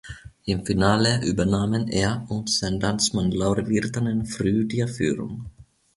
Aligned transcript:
Im 0.45 0.65
Finale 0.65 1.23
übernahmen 1.23 1.87
er 1.87 2.25
und 2.29 2.49
sein 2.49 2.79
Landsmann 2.79 3.29
Lauri 3.29 3.67
Virtanen 3.67 4.25
früh 4.25 4.65
die 4.65 4.83
Führung. 4.87 5.45